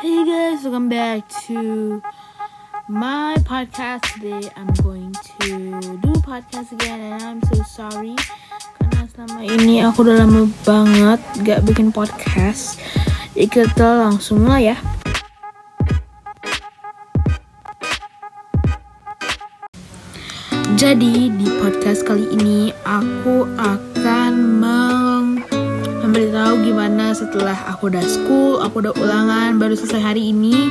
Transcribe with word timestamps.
Hey 0.00 0.24
guys, 0.24 0.64
welcome 0.64 0.88
back 0.88 1.28
to 1.44 2.00
my 2.88 3.36
podcast 3.44 4.00
today. 4.16 4.48
I'm 4.56 4.72
going 4.80 5.12
to 5.12 5.76
do 6.00 6.12
podcast 6.24 6.72
again 6.72 7.04
and 7.04 7.20
I'm 7.20 7.40
so 7.52 7.60
sorry 7.68 8.16
karena 8.80 9.04
selama 9.12 9.44
ini 9.44 9.84
aku 9.84 10.00
udah 10.08 10.24
lama 10.24 10.48
banget 10.64 11.20
gak 11.44 11.60
bikin 11.68 11.92
podcast. 11.92 12.80
Jadi 13.36 14.08
langsung 14.08 14.40
mulai 14.40 14.72
ya. 14.72 14.76
Jadi 20.80 21.28
di 21.28 21.48
podcast 21.60 22.08
kali 22.08 22.24
ini 22.40 22.72
aku 22.88 23.44
akan 23.60 24.32
memberitahu 26.10 26.66
gimana 26.66 27.14
setelah 27.14 27.54
aku 27.70 27.86
udah 27.86 28.02
school, 28.02 28.58
aku 28.58 28.82
udah 28.82 28.94
ulangan 28.98 29.62
baru 29.62 29.78
selesai 29.78 30.02
hari 30.02 30.34
ini. 30.34 30.66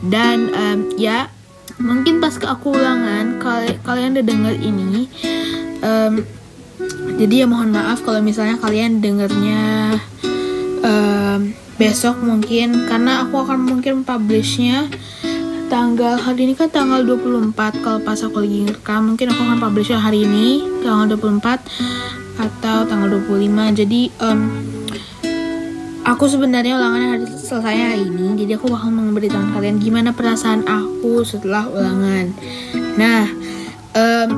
Dan 0.00 0.48
em, 0.56 0.78
ya 0.96 1.28
mungkin 1.76 2.18
pas 2.18 2.32
ke 2.34 2.48
aku 2.48 2.72
ulangan 2.72 3.36
kal- 3.38 3.76
kalian 3.84 4.18
udah 4.18 4.24
denger 4.26 4.54
ini 4.58 5.06
em, 5.78 6.26
jadi 7.14 7.44
ya 7.44 7.46
mohon 7.46 7.70
maaf 7.70 8.02
kalau 8.02 8.18
misalnya 8.18 8.58
kalian 8.58 8.98
dengernya 8.98 9.94
em, 10.82 11.54
besok 11.78 12.18
mungkin 12.18 12.86
karena 12.90 13.22
aku 13.26 13.46
akan 13.46 13.62
mungkin 13.62 14.02
publishnya 14.02 14.90
tanggal 15.70 16.18
hari 16.18 16.50
ini 16.50 16.58
kan 16.58 16.66
tanggal 16.66 17.02
24 17.06 17.54
kalau 17.84 18.02
pas 18.02 18.18
aku 18.18 18.42
lagi 18.42 18.66
ngerekam 18.66 19.14
mungkin 19.14 19.30
aku 19.30 19.40
akan 19.46 19.58
publishnya 19.62 20.02
hari 20.02 20.26
ini 20.26 20.66
tanggal 20.82 21.14
24 21.14 21.62
atau 22.38 22.86
tanggal 22.86 23.18
25 23.22 23.78
jadi 23.82 24.00
em, 24.18 24.40
aku 26.08 26.24
sebenarnya 26.24 26.80
ulangannya 26.80 27.08
hari 27.20 27.26
selesai 27.28 27.76
hari 27.76 28.08
ini 28.08 28.32
jadi 28.40 28.56
aku 28.56 28.72
bakal 28.72 28.88
memberitahu 28.88 29.52
kalian 29.52 29.76
gimana 29.76 30.16
perasaan 30.16 30.64
aku 30.64 31.20
setelah 31.20 31.68
ulangan. 31.68 32.32
Nah 32.96 33.28
em, 33.92 34.30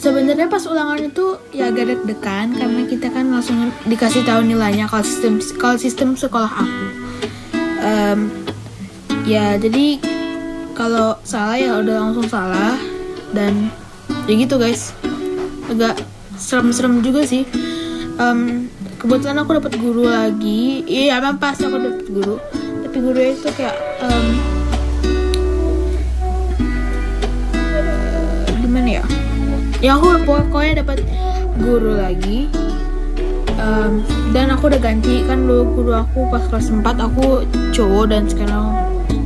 sebenarnya 0.00 0.48
pas 0.48 0.64
ulangan 0.64 0.96
itu 0.96 1.36
ya 1.52 1.68
agak 1.68 1.92
deg-degan 1.92 2.56
karena 2.56 2.82
kita 2.88 3.12
kan 3.12 3.28
langsung 3.28 3.68
dikasih 3.84 4.24
tahu 4.24 4.48
nilainya 4.48 4.88
kalau 4.88 5.04
sistem 5.04 5.36
kalau 5.60 5.76
sistem 5.76 6.16
sekolah 6.16 6.48
aku. 6.48 6.86
Em, 7.84 8.18
ya 9.28 9.60
jadi 9.60 10.00
kalau 10.72 11.20
salah 11.20 11.60
ya 11.60 11.76
udah 11.84 11.96
langsung 12.00 12.24
salah 12.32 12.80
dan 13.36 13.68
ya 14.24 14.40
gitu 14.40 14.56
guys. 14.56 14.96
Agak 15.68 16.00
serem-serem 16.40 17.04
juga 17.04 17.28
sih. 17.28 17.44
Em, 18.16 18.72
kebetulan 18.98 19.38
aku 19.38 19.50
dapat 19.62 19.72
guru 19.78 20.04
lagi. 20.10 20.82
Iya 20.84 21.22
emang 21.22 21.38
pas 21.38 21.54
aku 21.54 21.78
dapat 21.78 22.06
guru. 22.10 22.36
Tapi 22.82 22.96
guru 22.98 23.20
itu 23.22 23.48
kayak 23.54 23.76
eh, 24.02 24.30
gimana 28.58 28.88
ya? 29.00 29.04
Ya 29.78 29.94
aku 29.94 30.18
pokoknya 30.26 30.82
dapat 30.82 31.06
guru 31.62 31.94
lagi. 31.94 32.50
Em, 33.58 34.06
dan 34.30 34.54
aku 34.54 34.70
udah 34.70 34.78
ganti 34.78 35.26
kan 35.26 35.46
dulu 35.46 35.82
guru 35.82 35.92
aku 35.98 36.30
pas 36.30 36.46
kelas 36.46 36.70
4 36.70 36.82
aku 36.82 37.42
cowok 37.74 38.04
dan 38.10 38.22
sekarang 38.26 38.74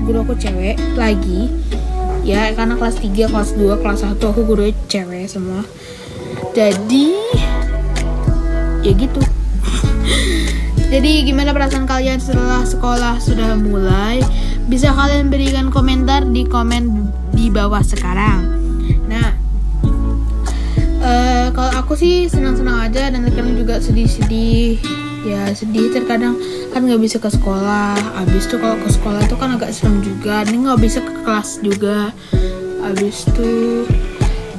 guru 0.04 0.24
aku 0.24 0.36
cewek 0.36 0.76
lagi. 1.00 1.48
Ya 2.22 2.52
karena 2.52 2.76
kelas 2.76 3.00
3 3.00 3.28
kelas 3.28 3.56
2 3.56 3.80
kelas 3.80 4.04
1 4.04 4.20
aku 4.20 4.40
guru 4.44 4.68
cewek 4.88 5.28
semua. 5.28 5.64
Jadi 6.52 7.16
ya 8.82 8.92
gitu 8.98 9.22
jadi 10.92 11.24
gimana 11.24 11.56
perasaan 11.56 11.88
kalian 11.88 12.20
setelah 12.20 12.68
sekolah 12.68 13.16
sudah 13.16 13.56
mulai? 13.56 14.20
Bisa 14.68 14.92
kalian 14.92 15.32
berikan 15.32 15.72
komentar 15.72 16.28
di 16.28 16.44
komen 16.44 17.08
di 17.32 17.48
bawah 17.48 17.80
sekarang. 17.80 18.60
Nah 19.08 19.42
Eh, 21.02 21.50
kalau 21.50 21.72
aku 21.82 21.98
sih 21.98 22.30
senang-senang 22.30 22.86
aja 22.86 23.10
dan 23.10 23.26
terkadang 23.26 23.58
juga 23.58 23.82
sedih-sedih. 23.82 24.78
Ya 25.26 25.50
sedih 25.50 25.90
terkadang 25.90 26.38
kan 26.70 26.86
nggak 26.86 27.02
bisa 27.02 27.18
ke 27.18 27.26
sekolah. 27.26 27.98
Abis 28.22 28.46
tuh 28.46 28.62
kalau 28.62 28.78
ke 28.78 28.86
sekolah 28.86 29.18
itu 29.26 29.34
kan 29.34 29.58
agak 29.58 29.74
serem 29.74 29.98
juga. 29.98 30.46
Ini 30.46 30.62
nggak 30.62 30.78
bisa 30.78 31.02
ke 31.02 31.12
kelas 31.26 31.58
juga. 31.58 32.14
Abis 32.86 33.26
itu 33.26 33.50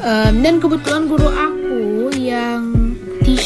em, 0.03 0.43
dan 0.43 0.59
kebetulan 0.59 1.07
guru 1.07 1.31
aku 1.31 2.11
yang 2.11 2.72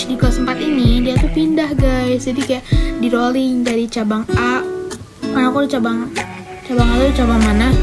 di 0.06 0.14
kelas 0.14 0.38
4 0.38 0.54
ini 0.62 1.02
dia 1.02 1.18
tuh 1.18 1.32
pindah 1.34 1.74
guys. 1.74 2.30
Jadi 2.30 2.42
kayak 2.46 2.64
di 3.02 3.10
rolling 3.10 3.66
dari 3.66 3.90
cabang 3.90 4.22
A. 4.38 4.62
Kan 5.34 5.50
aku 5.50 5.66
di 5.66 5.74
cabang 5.74 6.14
cabang 6.70 6.86
A 6.86 6.96
itu 7.02 7.26
cabang 7.26 7.42
mana? 7.42 7.74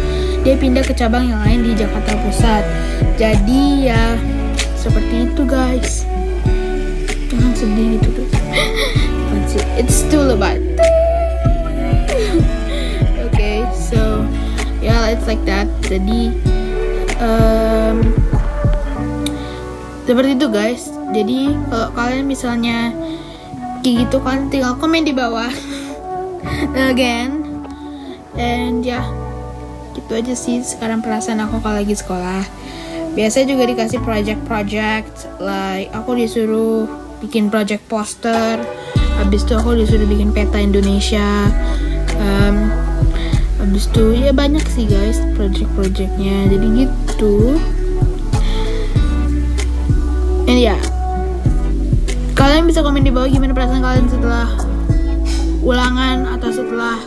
Dia 0.46 0.54
pindah 0.54 0.86
ke 0.86 0.94
cabang 0.94 1.26
yang 1.26 1.42
lain 1.42 1.66
di 1.66 1.72
Jakarta 1.74 2.14
Pusat. 2.22 2.64
Jadi 3.18 3.90
ya 3.90 4.14
seperti 4.78 5.26
itu 5.26 5.42
guys. 5.42 6.06
Jangan 7.34 7.52
sedih 7.58 7.98
gitu 7.98 8.22
tuh. 8.22 8.28
It's 9.78 10.02
too 10.10 10.18
lebat 10.18 10.58
okay 13.30 13.62
so 13.70 14.26
yeah 14.78 15.10
it's 15.10 15.26
like 15.26 15.42
that. 15.46 15.66
Jadi 15.86 16.30
em, 17.22 18.02
seperti 20.06 20.38
itu 20.38 20.46
guys 20.50 20.93
jadi 21.10 21.52
kalau 21.68 21.88
kalian 21.92 22.24
misalnya 22.24 22.94
kayak 23.84 24.08
gitu 24.08 24.16
kalian 24.22 24.48
tinggal 24.48 24.72
komen 24.78 25.04
di 25.04 25.12
bawah. 25.12 25.50
Again. 26.90 27.44
And 28.34 28.82
ya 28.82 29.04
gitu 29.94 30.10
aja 30.18 30.34
sih 30.34 30.58
sekarang 30.64 31.04
perasaan 31.04 31.42
aku 31.44 31.60
kalau 31.60 31.82
lagi 31.82 31.94
sekolah. 31.94 32.42
Biasanya 33.14 33.54
juga 33.54 33.64
dikasih 33.70 34.00
project-project 34.02 35.38
like 35.38 35.92
aku 35.94 36.18
disuruh 36.18 36.90
bikin 37.22 37.46
project 37.46 37.86
poster 37.86 38.58
habis 39.22 39.46
itu 39.46 39.54
aku 39.54 39.78
disuruh 39.78 40.04
bikin 40.10 40.34
peta 40.34 40.58
Indonesia 40.58 41.46
Em, 42.18 42.70
habis 43.58 43.90
itu 43.90 44.04
ya 44.14 44.30
banyak 44.30 44.62
sih 44.70 44.86
guys 44.86 45.18
project-projectnya. 45.34 46.50
Jadi 46.50 46.66
gitu 46.86 47.58
and 50.44 50.60
ya 50.60 50.76
kalian 52.36 52.68
bisa 52.68 52.84
komen 52.84 53.06
di 53.06 53.12
bawah 53.14 53.30
gimana 53.30 53.56
perasaan 53.56 53.80
kalian 53.80 54.08
setelah 54.10 54.48
ulangan 55.64 56.28
atau 56.36 56.50
setelah 56.52 56.98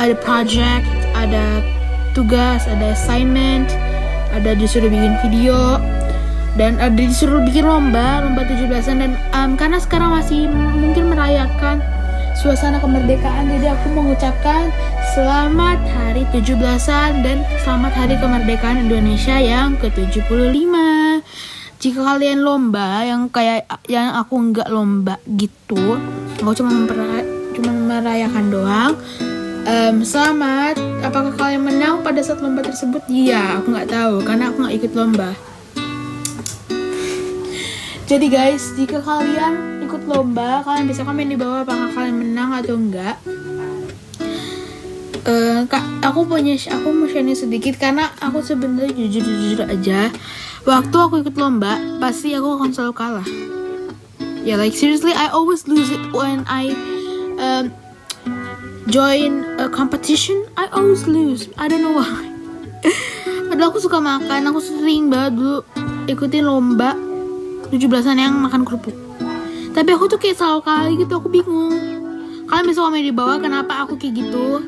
ada 0.00 0.14
project 0.18 0.86
ada 1.14 1.62
tugas 2.16 2.66
ada 2.66 2.96
assignment 2.96 3.70
ada 4.34 4.56
disuruh 4.58 4.90
bikin 4.90 5.14
video 5.22 5.78
dan 6.58 6.76
ada 6.82 6.92
disuruh 6.96 7.40
bikin 7.46 7.64
lomba 7.64 8.24
lomba 8.26 8.42
17-an 8.44 8.96
dan 8.98 9.12
em, 9.32 9.50
karena 9.54 9.78
sekarang 9.78 10.10
masih 10.12 10.50
mungkin 10.50 11.12
merayakan 11.12 11.78
suasana 12.34 12.80
kemerdekaan 12.80 13.46
jadi 13.46 13.76
aku 13.76 13.86
mengucapkan 13.92 14.72
selamat 15.14 15.78
hari 15.94 16.24
17-an 16.32 17.22
dan 17.22 17.44
selamat 17.62 17.92
hari 17.94 18.16
kemerdekaan 18.18 18.88
Indonesia 18.88 19.36
yang 19.36 19.76
ke-75 19.78 21.11
jika 21.82 21.98
kalian 21.98 22.46
lomba 22.46 23.02
yang 23.02 23.26
kayak 23.26 23.66
yang 23.90 24.14
aku 24.14 24.38
nggak 24.38 24.70
lomba 24.70 25.18
gitu 25.34 25.98
aku 26.38 26.54
cuma 26.54 26.86
cuma 27.58 27.72
merayakan 27.74 28.46
doang 28.54 28.94
Em, 29.62 30.02
selamat. 30.02 30.74
Apakah 31.06 31.38
kalian 31.38 31.62
menang 31.62 32.02
pada 32.02 32.18
saat 32.18 32.42
lomba 32.42 32.66
tersebut? 32.66 32.98
Iya 33.06 33.62
aku 33.62 33.70
nggak 33.70 33.94
tahu 33.94 34.18
karena 34.26 34.50
aku 34.50 34.58
nggak 34.58 34.74
ikut 34.74 34.92
lomba. 34.98 35.30
Jadi 38.10 38.26
guys 38.26 38.74
jika 38.74 38.98
kalian 38.98 39.86
ikut 39.86 40.02
lomba 40.10 40.66
kalian 40.66 40.90
bisa 40.90 41.06
komen 41.06 41.30
di 41.30 41.38
bawah 41.38 41.62
apakah 41.62 41.94
kalian 41.94 42.18
menang 42.18 42.50
atau 42.58 42.74
enggak 42.74 43.14
Eh, 45.22 45.62
kak 45.70 46.02
aku 46.02 46.26
punya 46.26 46.58
aku 46.58 46.90
mau 46.90 47.06
share 47.06 47.22
ini 47.22 47.38
sedikit 47.38 47.78
karena 47.78 48.10
aku 48.18 48.42
sebenarnya 48.42 48.90
jujur 49.06 49.22
jujur 49.22 49.62
aja 49.70 50.10
waktu 50.62 50.94
aku 50.94 51.26
ikut 51.26 51.34
lomba 51.34 51.78
pasti 51.98 52.34
aku 52.34 52.58
akan 52.58 52.70
selalu 52.70 52.94
kalah. 52.94 53.28
Ya 54.42 54.58
like 54.58 54.74
seriously 54.74 55.14
I 55.14 55.30
always 55.30 55.66
lose 55.66 55.90
it 55.90 56.02
when 56.14 56.46
I 56.46 56.74
um, 57.38 57.74
join 58.90 59.46
a 59.58 59.66
competition. 59.70 60.46
I 60.58 60.70
always 60.70 61.06
lose. 61.06 61.50
I 61.58 61.66
don't 61.66 61.82
know 61.82 61.94
why. 61.94 62.26
Padahal 63.50 63.70
aku 63.74 63.78
suka 63.82 63.98
makan. 64.02 64.50
Aku 64.50 64.58
sering 64.62 65.10
banget 65.10 65.38
dulu 65.38 65.58
ikutin 66.10 66.46
lomba 66.46 66.94
17-an 67.70 68.18
yang 68.18 68.34
makan 68.38 68.66
kerupuk. 68.66 68.94
Tapi 69.72 69.90
aku 69.94 70.10
tuh 70.10 70.18
kayak 70.18 70.38
selalu 70.38 70.60
kali 70.62 70.92
gitu. 71.02 71.12
Aku 71.18 71.30
bingung. 71.30 71.74
Kalian 72.50 72.66
bisa 72.68 72.84
komen 72.84 73.02
di 73.02 73.14
bawah 73.14 73.38
kenapa 73.38 73.86
aku 73.86 73.98
kayak 73.98 74.26
gitu. 74.26 74.62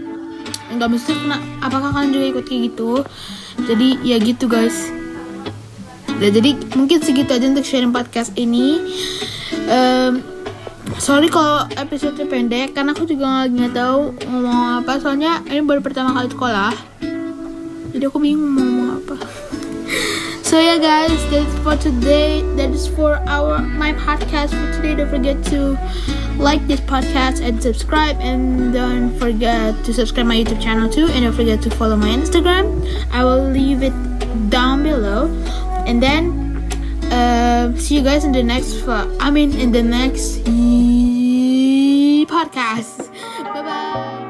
Nggak 0.75 0.91
mesti 0.91 1.13
kena 1.15 1.39
apakah 1.63 1.95
kalian 1.95 2.11
juga 2.15 2.27
ikut 2.39 2.45
kayak 2.47 2.63
gitu? 2.73 2.91
Jadi 3.67 4.03
ya 4.03 4.19
gitu 4.19 4.51
guys 4.51 5.04
Ya, 6.23 6.31
jadi 6.31 6.55
mungkin 6.79 7.03
segitu 7.03 7.35
aja 7.35 7.47
untuk 7.51 7.67
sharing 7.67 7.91
podcast 7.91 8.31
ini. 8.39 8.79
Em, 9.67 10.23
sorry 11.03 11.27
kalau 11.27 11.67
episode 11.75 12.15
pendek 12.31 12.77
karena 12.77 12.95
aku 12.95 13.03
juga 13.03 13.51
nggak 13.51 13.73
tahu 13.75 14.15
ngomong 14.23 14.85
apa. 14.85 15.03
Soalnya 15.03 15.43
ini 15.51 15.67
baru 15.67 15.83
pertama 15.83 16.15
kali 16.15 16.31
sekolah. 16.31 16.73
Jadi 17.91 18.05
aku 18.07 18.19
bingung 18.23 18.53
mau 18.55 18.63
ngomong 18.63 18.91
apa. 19.03 19.17
So 20.45 20.61
yeah 20.61 20.79
guys 20.79 21.19
that's 21.35 21.51
for 21.67 21.75
today. 21.75 22.45
That 22.55 22.71
is 22.71 22.87
for 22.87 23.19
our 23.27 23.59
my 23.59 23.91
podcast 23.97 24.55
for 24.55 24.69
today. 24.79 24.95
Don't 24.95 25.11
forget 25.11 25.41
to 25.51 25.75
like 26.39 26.63
this 26.71 26.79
podcast 26.79 27.43
and 27.43 27.59
subscribe. 27.59 28.21
And 28.23 28.71
don't 28.71 29.19
forget 29.19 29.75
to 29.83 29.91
subscribe 29.91 30.31
my 30.31 30.39
youtube 30.39 30.63
channel 30.63 30.87
too. 30.87 31.11
And 31.11 31.27
don't 31.27 31.35
forget 31.35 31.59
to 31.67 31.75
follow 31.75 31.99
my 31.99 32.13
instagram. 32.13 32.71
I 33.11 33.27
will 33.27 33.51
leave 33.51 33.83
it 33.83 33.97
down 34.47 34.87
below 34.87 35.33
and 35.87 36.03
then 36.03 36.31
uh, 37.13 37.77
see 37.77 37.97
you 37.97 38.03
guys 38.03 38.25
in 38.25 38.33
the 38.33 38.43
next 38.43 38.83
i 39.21 39.31
mean 39.31 39.53
in 39.59 39.73
the 39.73 39.83
next 39.83 40.41
podcast. 42.35 43.13
Bye 43.55 43.63
bye. 43.63 44.25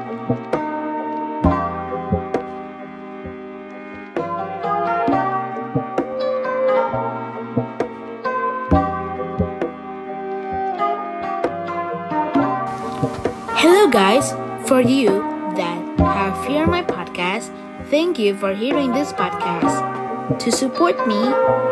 Hello, 13.57 13.87
guys. 13.89 14.33
For 14.67 14.81
you 14.81 15.09
that 15.55 15.99
have 15.99 16.37
heard 16.45 16.67
my 16.69 16.83
podcast, 16.83 17.49
thank 17.89 18.17
you 18.19 18.35
for 18.35 18.53
hearing 18.53 18.91
this 18.93 19.13
podcast. 19.13 20.04
To 20.25 20.51
support 20.51 20.97
me 21.07 21.21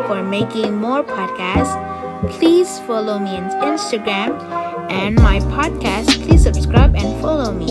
for 0.06 0.22
making 0.22 0.76
more 0.76 1.02
podcasts, 1.02 1.74
please 2.38 2.78
follow 2.86 3.18
me 3.18 3.30
on 3.30 3.50
Instagram 3.60 4.30
and 4.92 5.16
my 5.16 5.40
podcast, 5.50 6.22
please 6.24 6.44
subscribe 6.44 6.94
and 6.94 7.20
follow 7.20 7.50
me. 7.50 7.66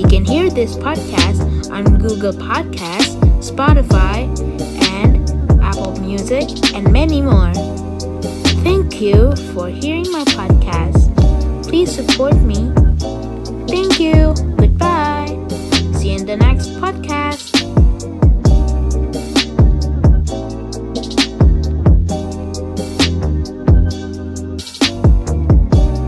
You 0.00 0.08
can 0.08 0.24
hear 0.24 0.48
this 0.48 0.74
podcast 0.76 1.70
on 1.70 1.98
Google 1.98 2.32
Podcasts, 2.32 3.20
Spotify, 3.44 4.24
and 4.96 5.28
Apple 5.62 6.00
Music, 6.00 6.48
and 6.74 6.90
many 6.90 7.20
more. 7.20 7.52
Thank 8.64 9.02
you 9.02 9.36
for 9.52 9.68
hearing 9.68 10.10
my 10.10 10.24
podcast. 10.24 11.12
Please 11.68 11.94
support 11.94 12.36
me. 12.36 12.72
Thank 13.68 14.00
you. 14.00 14.32
Goodbye. 14.56 15.36
See 15.98 16.12
you 16.12 16.20
in 16.20 16.26
the 16.26 16.38
next 16.38 16.70
podcast. 16.80 17.49